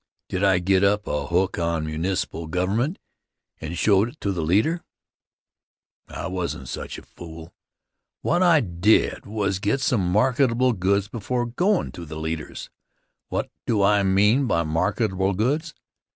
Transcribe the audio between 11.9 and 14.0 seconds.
to the leaders. What do